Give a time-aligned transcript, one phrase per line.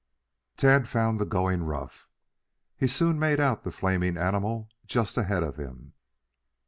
[0.57, 2.07] Tad found the going rough.
[2.75, 5.93] He soon made out the flaming animal just ahead of him.